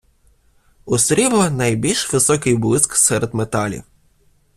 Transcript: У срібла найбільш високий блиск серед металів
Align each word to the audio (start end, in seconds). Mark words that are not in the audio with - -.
У 0.85 0.97
срібла 0.97 1.49
найбільш 1.49 2.13
високий 2.13 2.55
блиск 2.55 2.95
серед 2.95 3.33
металів 3.33 3.83